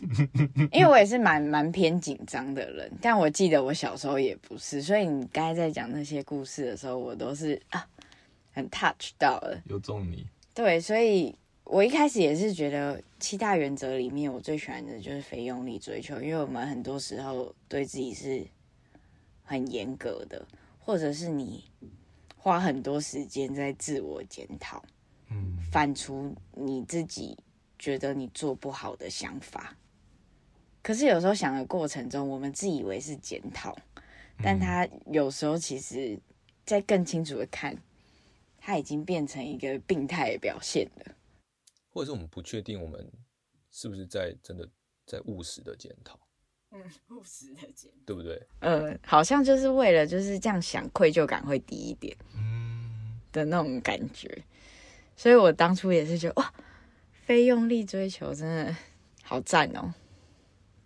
[0.72, 7.86] 因为我也是蛮蛮偏紧张的人，但我记得我小时候也不是，所以你刚才在讲那些故事的时候，我都是啊。
[8.52, 10.26] 很 touch 到了，有中你。
[10.54, 11.34] 对，所以
[11.64, 18.46] 我一开始也是觉得七大原则里面，我最喜欢的就是非用力追求，因为我们很多时候对自己是
[19.42, 20.46] 很严格的，
[20.78, 21.64] 或者是你
[22.36, 24.84] 花很多时间在自我检讨，
[25.30, 27.38] 嗯，反刍你自己
[27.78, 29.74] 觉得你做不好的想法。
[30.82, 33.74] 可是有时候想的过程中，我们自以为是检讨，
[34.42, 36.18] 但他有时候其实
[36.66, 37.74] 在更清楚的看。
[38.64, 41.16] 它已经变成一个病态的表现了，
[41.90, 43.12] 或者是我们不确定我们
[43.72, 44.68] 是不是在真的
[45.04, 46.16] 在务实的检讨，
[46.70, 48.40] 嗯，务实的检讨，对不对？
[48.60, 54.44] 嗯，好像就是为了就是这样想，愧疚感会低一点，嗯的那种感觉。
[55.16, 56.54] 所以我当初也是觉得哇，
[57.10, 58.76] 非用力追求真的
[59.24, 59.92] 好赞哦，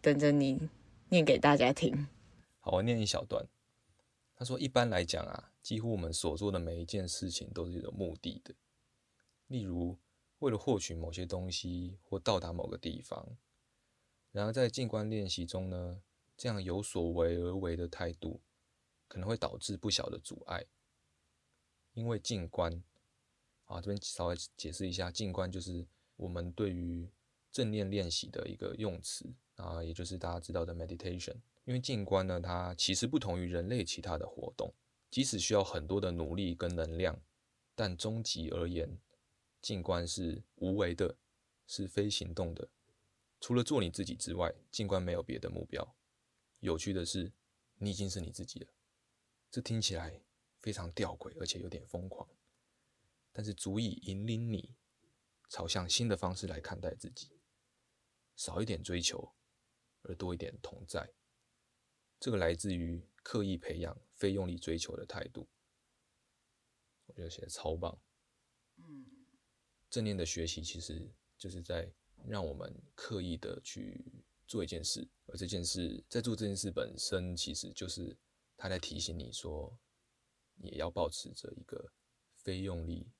[0.00, 0.70] 等着你
[1.10, 2.08] 念给大家听。
[2.60, 3.46] 好，我念一小段。
[4.38, 8.54] 他说：“一般来讲啊，几乎我们所做的每一件事情都是有目的的。
[9.46, 9.98] 例如，
[10.40, 13.38] 为了获取某些东西或到达某个地方。
[14.32, 16.02] 然而，在静观练习中呢，
[16.36, 18.42] 这样有所为而为的态度，
[19.08, 20.66] 可能会导致不小的阻碍。
[21.94, 22.84] 因为静观，
[23.64, 27.08] 啊，这边稍微解释一下，静观就是我们对于
[27.50, 34.72] 正念练习的一个用词啊，也就是大家知道的 meditation。”因为静观呢，它其实不同于人类其他的活动，
[35.10, 37.20] 即使需要很多的努力跟能量，
[37.74, 38.98] 但终极而言，
[39.60, 41.16] 静观是无为的，
[41.66, 42.68] 是非行动的。
[43.40, 45.96] 除了做你自己之外，静观没有别的目标。
[46.60, 47.32] 有趣的是，
[47.78, 48.68] 你已经是你自己了。
[49.50, 50.20] 这听起来
[50.60, 52.28] 非常吊诡，而且有点疯狂，
[53.32, 54.76] 但是足以引领你
[55.48, 57.40] 朝向新的方式来看待自己，
[58.36, 59.32] 少一点追求，
[60.02, 61.10] 而多一点同在。
[62.18, 65.46] 这个来自于刻意培养非用力追求的态度，
[67.06, 67.96] 我觉得写的超棒。
[68.78, 69.06] 嗯，
[69.90, 71.92] 正念的学习其实就是在
[72.26, 78.16] 让我们刻意的去做一件事，而这件事在做这件事本身，其实就是
[78.56, 79.78] 他在提醒你说，
[80.56, 81.92] 也要保持着一个
[82.34, 83.12] 非用力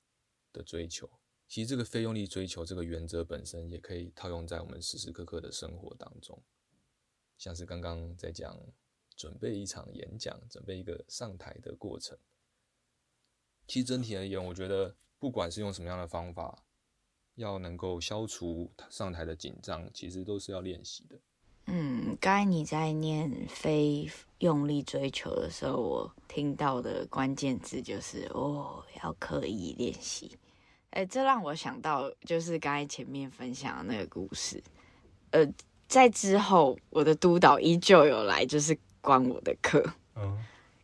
[0.52, 1.08] 的追求。
[1.46, 6.42] 其实这个非用力追求这个原则本身，也可以套用在我们时时刻刻的生活当中，
[7.36, 8.58] 像是刚刚在讲。
[9.16, 12.16] 准备一场演讲，准备一个上台的过程。
[13.66, 16.62] 其实整体而言，我觉得不管是用什么样的方法，
[17.34, 21.18] 要能够消除上台的紧张，其实都是要练习的。
[21.68, 30.38] 嗯，刚才你在念非用力追求的时候，我听到的关键字就是哦，要刻意练习。
[30.90, 34.62] 哎，这让我想到就是刚才前面分享的那个故事。
[35.30, 35.44] 呃，
[35.88, 39.80] 在之后，我的督导依旧有来，就是关我的课。
[40.16, 40.36] 嗯。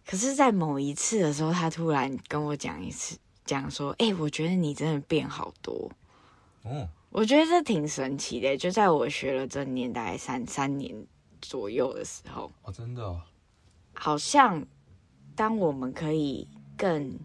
[0.06, 5.90] 可是，在某一次的时候，他突然跟我讲一次，讲说：“哎、欸，我觉得你真的变好多。”
[6.62, 6.88] 哦。
[7.10, 10.94] 我觉得这挺神奇的，就在我学了正念大概三三年
[11.42, 12.50] 左右的时候。
[12.62, 13.20] 哦，真的。
[13.94, 14.64] 好像，
[15.36, 17.18] 当我们可以更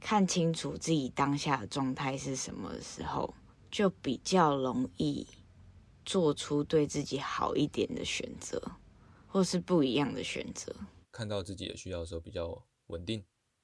[0.00, 3.32] 看清楚自己当下的状态是什么的时候，
[3.70, 5.26] 就比较容易
[6.04, 8.60] 做出对自己好一点的选择，
[9.30, 10.74] 或是不一样的选择。
[11.12, 13.22] 看到自己的需要的时候比较稳定。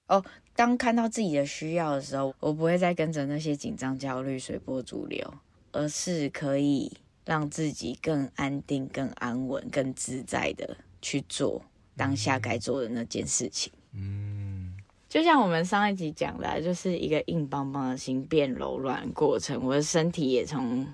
[0.09, 0.25] 哦，
[0.55, 5.35] 当看到自己的需要的时候，我不会再跟着那些紧张、焦虑随波逐流，
[5.73, 6.93] 而是可以
[7.25, 11.61] 让自己更安定、更安稳、更自在的去做
[11.97, 13.73] 当下该做的那件事情。
[13.93, 14.77] 嗯，
[15.09, 20.87] 就像我们上一集讲的，就是一个硬邦邦的心变柔软过程，我的身体也从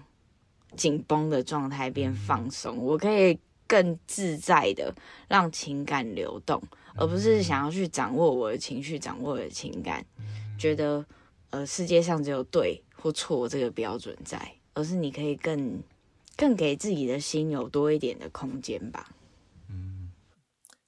[0.75, 3.39] 紧绷的状态变放松，我可以。
[3.73, 4.95] 更自在的
[5.29, 6.63] 让情感流动，
[6.95, 10.05] 而不是想要去掌握我的情绪、掌握我的情感，
[10.59, 11.03] 觉得
[11.49, 15.83] 呃世界上只有对或错这个标准在，而是你可以更
[16.37, 19.17] 更给自己的心有多一点的空间吧。
[19.71, 20.13] 嗯，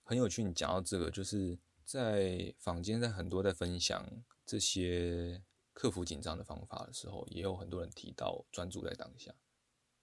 [0.02, 4.06] 很有趣，你讲到这个，就是在坊间在很多在分享
[4.44, 5.40] 这些
[5.72, 9.32] 克服紧张的方法的时候，也有很多人提到专注在当下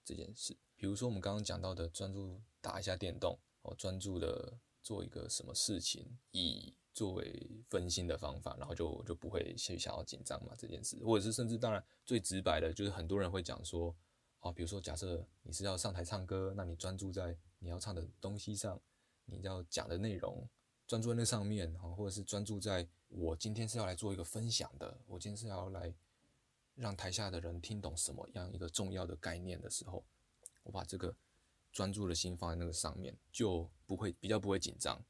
[0.04, 0.56] 这件事。
[0.76, 2.42] 比如说我们刚刚讲到的专注。
[2.62, 13.94] 打一下电动，哦，专注的做一个什么事情，以作为分心的方法，然后就就不会去想要紧张嘛这件事，或者是甚至当然最直白的就是很多人会讲说，
[14.40, 18.80] 哦，比如说假设你是要上台唱歌，那你专注在你要唱的东西上，
[19.24, 20.48] 你要讲的内容，
[20.86, 25.92] 专注在那上面，或者是专注在我今天是要来做一个分享的，我今天是要来
[26.74, 30.04] 让台下的人听懂什么样一个重要的概念的时候，
[30.62, 31.16] 我把这个。
[31.72, 35.02] 专注的心放在那个上面，就不会比较不会紧张，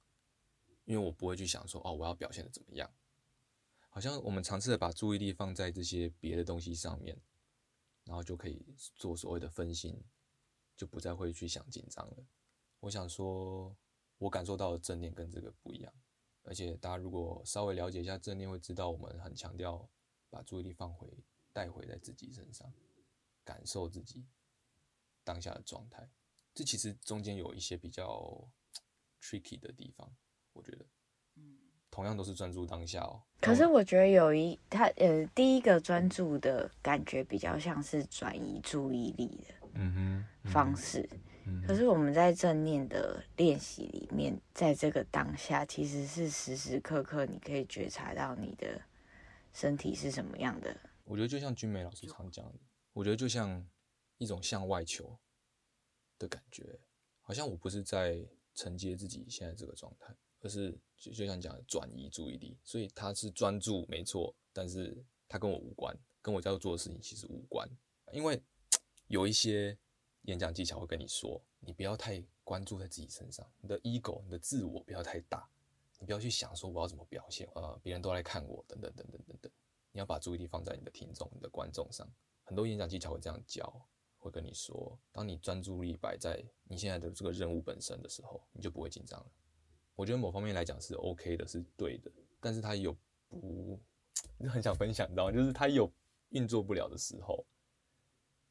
[0.85, 2.91] 因为我不会去想说哦，我要表现的怎么样。
[3.91, 7.21] 好像我们尝试的把注意力放在这些别的东西上面，
[8.05, 10.03] 然后就可以做所谓的分心，
[10.77, 12.25] 就不再会去想紧张了。
[12.81, 13.77] 我想说，
[14.17, 15.93] 我感受到的正念跟这个不一样，
[16.45, 19.87] 而且大家如果稍微了解一下正念，会知道我们很强调
[20.31, 21.23] 把注意力放回
[21.53, 22.73] 带回在自己身上，
[23.45, 24.25] 感受自己
[25.23, 26.09] 当下的状态。
[26.55, 28.49] 这其实中间有一些比较
[29.21, 30.11] tricky 的地方，
[30.53, 30.85] 我觉得，
[31.37, 31.57] 嗯，
[31.91, 33.23] 同样都是专注当下哦。
[33.41, 41.09] 可是我觉得有一他呃，第一个专注的感觉比较像是转移注意力的，嗯哼，方式。
[41.67, 48.81] 可是我们在正念的练习里面，在这个当下，其实是时时刻刻你可以觉察到你的
[49.53, 50.77] 身体是什么样的。
[51.03, 52.61] 我觉得就像君美老师常讲的，
[52.93, 53.67] 我觉得就像
[54.19, 55.19] 一种向外求。
[56.23, 56.79] 的感觉，
[57.21, 67.69] 好像我不是在承接自己现在这个状态，而是就就像讲转移注意力，所以他是专注没错，但是他跟我无关，跟我要做的事情其实无关。
[68.13, 68.41] 因为
[69.09, 69.77] 有一些
[70.23, 75.49] 演讲技巧会跟你说，你不要太关注在自己身上，你的 ego，你的自我不要太大，
[75.99, 79.53] 你不要去想说我要怎么表现，呃，别人都来看我，等等等等等等，
[79.91, 82.09] 你要把注意力放在你的听众、你的观众上。
[82.45, 83.89] 很多演讲技巧会这样教。
[84.23, 89.27] 会跟你说，当你专注力摆在你现在的这个任务本身的时候，你就不会紧张了。
[89.97, 92.11] 我觉得某方面来讲是 OK 的，是对的。
[92.41, 92.97] 但是它有
[93.29, 93.79] 不，
[94.49, 95.91] 很想分享到，就是它有
[96.31, 97.45] 运作不了的时候，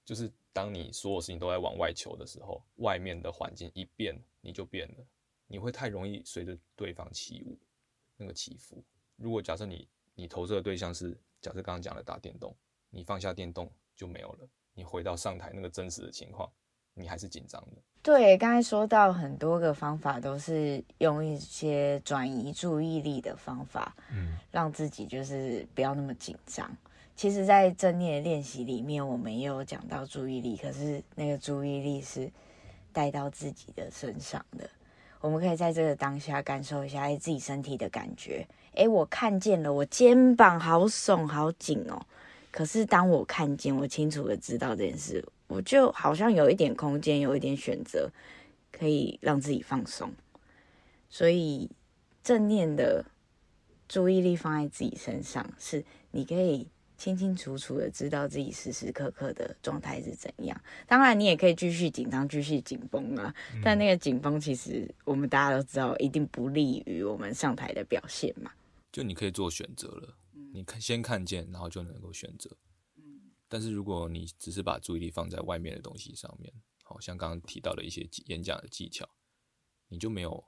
[0.04, 5.06] 就是当你所有事情都在往外求的时候，外面的环境一变，你就变了。
[5.48, 7.58] 你会太容易随着对方起舞，
[8.18, 8.84] 那个起伏。
[9.16, 12.56] 如果假设你你投射的对象是假设刚刚讲的打电动，
[12.90, 14.50] 你放下电动就没有了。
[14.74, 16.50] 你回到上台那个真实的情况，
[16.94, 17.82] 你还是紧张的。
[18.04, 26.70] 对，刚才说到很多个方法，都是用一些转移注意力的方法，嗯，让自己就是不要那么紧张。
[27.16, 32.32] 其实，在正念练习里面，我们也有讲到注意力，可是那个注意力是
[32.92, 34.68] 带到自己的身上的。
[35.20, 38.48] 我们可以在这个当下感受一下，哎，自己身体的感觉。
[38.74, 42.02] 哎，我看见了，我肩膀好耸，好紧哦。
[42.52, 48.12] 可是当我看见，我清楚的知道这件事，我就好像有一点空间，有一点选择，
[48.72, 50.14] 可以让自己放松。
[51.10, 51.70] 所以
[52.24, 53.06] 正念的
[53.88, 60.62] 注意力放在自己身上，是你可以清清楚楚的知道自己时时刻刻的状态是怎样。
[60.86, 63.34] 当然，你也可以继续紧张，继续紧绷啊。
[63.54, 68.52] 嗯、但那个紧绷，其实我们大家都知道，一定不利于我们上台的表现嘛。
[68.92, 70.14] 就你可以做选择了，
[70.54, 72.50] 你看先看见，然后就能够选择。
[72.98, 79.06] 嗯但是如果你只是把注意力放在外面的东西上面，好像刚刚提到的一些演讲的技巧，
[79.90, 80.42] 你就没有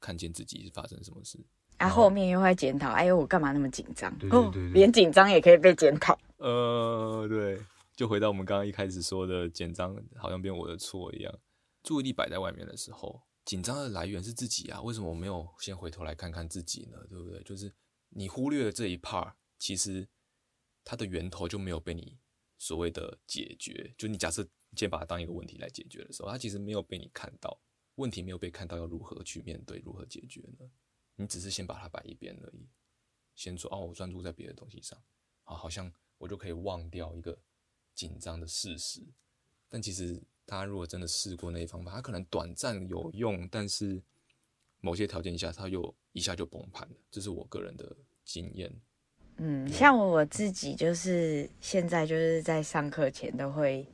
[0.00, 1.38] 看见自己是发生什么事。
[1.78, 4.12] 啊，后面又会检讨，哎呦，我干嘛那么紧张？
[4.18, 6.18] 对对对对，哦，连紧张也可以被检讨。
[6.38, 7.60] 呃，对，
[7.94, 11.32] 就回到我们刚刚一开始说的，紧张好像变我的错一样。
[11.84, 14.82] 注意力摆在外面的时候，紧张的来源是自己啊。
[14.82, 16.98] 为什么我没有先回头来看看自己呢？
[17.08, 17.40] 对不对？
[17.44, 17.72] 就是
[18.14, 20.08] 你忽略了这一 part，其实
[20.84, 22.18] 它的源头就没有被你
[22.58, 23.94] 所谓的解决。
[23.96, 24.46] 就你假设
[24.76, 27.60] 先把它当一个问题来解决的时候，它其实没有被你看到，
[27.96, 30.70] 问题没有被看到，要如何去面对，如何解决呢？
[31.16, 32.68] 你只是先把它摆一边而已，
[33.34, 34.98] 先说哦，我专注在别的东西上，
[35.44, 37.38] 啊，好像我就可以忘掉一个
[37.94, 39.02] 紧张的事实。
[39.68, 44.02] 但其实大家如果真的试过那一方法，它可能短暂有用，但是
[44.80, 46.94] 某些条件下，它又一下就崩盘了。
[47.10, 47.94] 这是我个人的
[48.24, 48.72] 经验。
[49.36, 53.84] 嗯，像我自己就是现在就是在上课前都会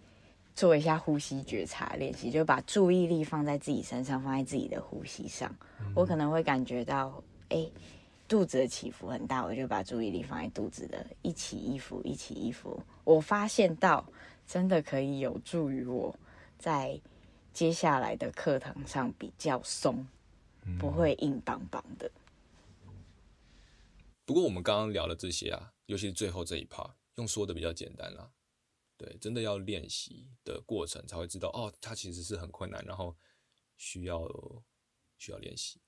[0.54, 5.48] 做一下呼吸觉察练习，就把注意力放在自己身上，放在自己的呼吸上。
[5.80, 7.72] 嗯、我可能会感觉到，哎、欸，
[8.26, 12.82] 肚子的起伏很大，我就把注意力放在肚子的一起一伏，一起一伏。
[13.04, 14.04] 我发现到，
[14.44, 16.14] 真的可以有助于我
[16.58, 17.00] 在
[17.52, 20.08] 接下来的课堂上比较松，嗯、
[20.78, 22.10] 不会硬邦邦的。
[24.24, 28.32] 不过我们刚刚聊了这些啊，尤其是最后这一 part，用说的比较简单啦。
[28.96, 33.16] 对，真的要练习的过程才会知道哦，它其实是很困难，然后
[33.76, 34.28] 需要
[35.16, 35.80] 需要练习。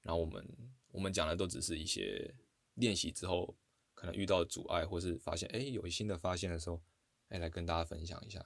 [0.00, 0.44] 然后我们
[0.88, 2.34] 我们讲的都只是一些
[2.74, 3.54] 练习之后
[3.94, 6.82] 可能遇到阻碍，或是发现哎有新的发现的时候，
[7.28, 8.44] 哎来跟大家分享一下，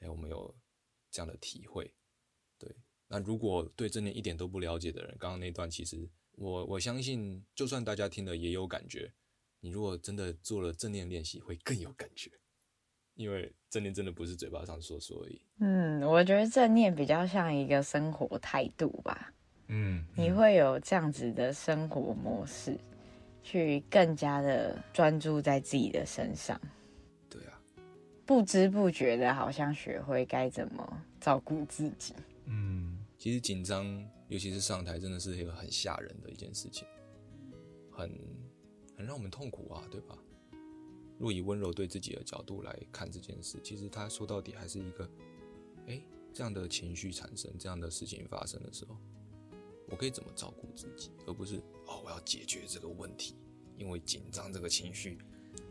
[0.00, 0.56] 哎我们有
[1.10, 1.94] 这样的体会。
[2.58, 2.74] 对，
[3.12, 9.12] 那如果对正念一点都不了解的人，刚刚那段其实我我相信，就算大家听了也有感觉，
[9.58, 12.30] 你如果真的做了正念练习，会更有感觉。
[13.16, 15.42] 因为正念真的不是嘴巴上说说而已。
[15.58, 19.32] 嗯，我觉得正念比较像一个生活态度吧。
[19.66, 22.78] 嗯，你会有这样子的生活模式，
[23.42, 26.58] 去更加的专注在自己的身上。
[27.28, 27.60] 对啊，
[28.24, 32.14] 不知不觉的，好像学会该怎么照顾自己。
[32.46, 32.89] 嗯，
[33.20, 33.86] 其实紧张，
[34.28, 36.88] 尤其是上台，真的是一个很吓人的一件事情，
[37.92, 38.10] 很
[38.96, 40.16] 很让我们痛苦啊，对吧？
[41.18, 45.06] 若以温柔对自己的角度来看这件事，其实他说到底还是一个，
[45.86, 46.02] 哎，
[46.32, 48.96] 这样的情绪产生，这样的事情发生的时候，
[49.90, 51.56] 我可以怎么照顾自己，而不是
[51.88, 53.36] 哦，我要解决这个问题，
[53.76, 55.18] 因为紧张这个情绪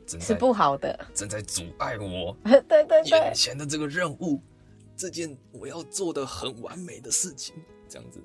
[0.05, 4.39] 是不好的，正在阻碍我 对对对眼前的这个任务，
[4.99, 7.55] 这件我要做的很完美的事情，
[7.87, 8.21] 这样子，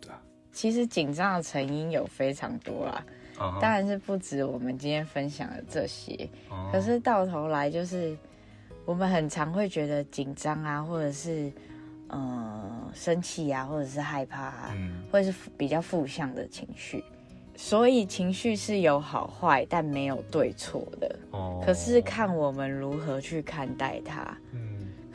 [0.00, 0.20] 对啊，
[0.50, 3.06] 其实紧张的成因有非常多啦。
[3.60, 6.28] 当然是不止我们今天分享的这些，
[6.72, 8.18] 可是到头来就是
[8.84, 11.52] 我们很常会觉得紧张啊，或者是
[12.08, 14.76] 呃生气啊，或者是害怕啊，
[15.12, 17.04] 或者是比较负向的情绪。
[17.54, 21.16] 所以情绪是有好坏，但没有对错的。
[21.30, 24.36] 哦可是看我们如何去看待它。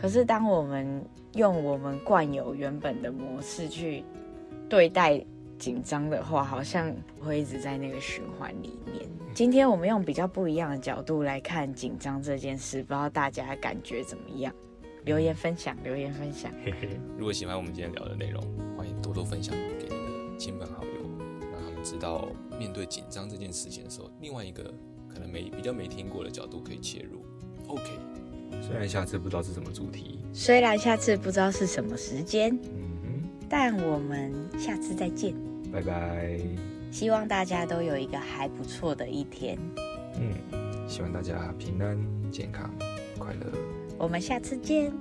[0.01, 4.03] 可是当我们用我们惯有原本的模式去
[4.67, 5.23] 对待。
[5.61, 9.07] 紧张的话，好像会一直在那个循环里面。
[9.31, 14.51] 今天我们用比较不一样的角度来看紧张这件事，不知道大家感觉怎么样？
[15.05, 16.51] 留言分享，留言分享。
[17.15, 18.41] 如果喜欢我们今天聊的内容，
[18.75, 20.91] 欢迎多多分享给你的亲朋好友，
[21.51, 22.27] 让他们知道
[22.57, 24.63] 面对紧张这件事情的时候，另外一个
[25.07, 27.23] 可能没比较没听过的角度可以切入。
[27.67, 27.83] OK，
[28.61, 35.33] 虽然下次不知道是什么主题，虽然下次不知道是什么时间，嗯哼，但我们下次再见。
[35.71, 36.39] 拜拜！
[36.91, 39.57] 希望大家都有一个还不错的一天。
[40.19, 40.33] 嗯，
[40.87, 41.97] 希望大家平安、
[42.29, 42.69] 健康、
[43.17, 43.45] 快乐。
[43.97, 44.91] 我们下次见。